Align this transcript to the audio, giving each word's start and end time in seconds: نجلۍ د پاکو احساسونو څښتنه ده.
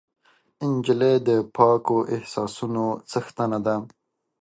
نجلۍ 0.71 1.15
د 1.27 1.29
پاکو 1.55 1.97
احساسونو 2.13 2.85
څښتنه 3.09 3.59
ده. 3.65 3.75